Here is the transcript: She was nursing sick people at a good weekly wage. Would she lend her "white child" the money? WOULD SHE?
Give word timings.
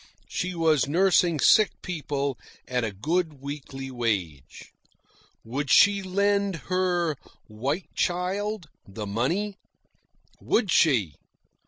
She 0.27 0.55
was 0.55 0.87
nursing 0.87 1.39
sick 1.39 1.69
people 1.83 2.35
at 2.67 2.83
a 2.83 2.91
good 2.91 3.33
weekly 3.39 3.91
wage. 3.91 4.71
Would 5.43 5.69
she 5.69 6.01
lend 6.01 6.55
her 6.73 7.15
"white 7.45 7.93
child" 7.93 8.65
the 8.87 9.05
money? 9.05 9.57
WOULD 10.39 10.71
SHE? 10.71 11.15